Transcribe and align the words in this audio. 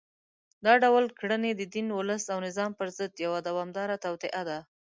دا 0.65 0.73
ډول 0.83 1.05
کړنې 1.19 1.51
د 1.55 1.61
دین، 1.73 1.87
ولس 1.93 2.23
او 2.33 2.37
نظام 2.47 2.71
پر 2.79 2.87
ضد 2.97 3.11
یوه 3.25 3.39
دوامداره 3.47 3.95
توطیه 4.05 4.41
ده 4.49 4.57